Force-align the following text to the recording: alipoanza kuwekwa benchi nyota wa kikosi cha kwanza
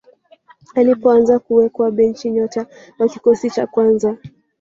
alipoanza 0.75 1.39
kuwekwa 1.39 1.91
benchi 1.91 2.29
nyota 2.31 2.65
wa 2.99 3.07
kikosi 3.09 3.49
cha 3.49 3.67
kwanza 3.67 4.17